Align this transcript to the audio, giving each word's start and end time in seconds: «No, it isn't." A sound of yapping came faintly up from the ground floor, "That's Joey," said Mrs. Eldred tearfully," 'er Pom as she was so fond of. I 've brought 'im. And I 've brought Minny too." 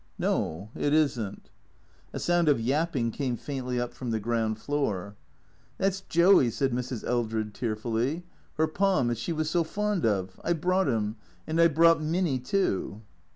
«No, 0.17 0.71
it 0.73 0.95
isn't." 0.95 1.51
A 2.11 2.17
sound 2.17 2.49
of 2.49 2.59
yapping 2.59 3.11
came 3.11 3.37
faintly 3.37 3.79
up 3.79 3.93
from 3.93 4.09
the 4.09 4.19
ground 4.19 4.57
floor, 4.57 5.15
"That's 5.77 6.01
Joey," 6.01 6.49
said 6.49 6.71
Mrs. 6.71 7.03
Eldred 7.03 7.53
tearfully," 7.53 8.23
'er 8.59 8.65
Pom 8.65 9.11
as 9.11 9.19
she 9.19 9.31
was 9.31 9.47
so 9.51 9.63
fond 9.63 10.03
of. 10.03 10.41
I 10.43 10.53
've 10.53 10.61
brought 10.61 10.87
'im. 10.89 11.17
And 11.45 11.61
I 11.61 11.67
've 11.67 11.75
brought 11.75 12.01
Minny 12.01 12.39
too." 12.39 13.03